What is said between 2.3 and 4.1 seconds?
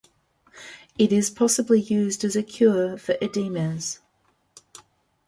a cure for edemas.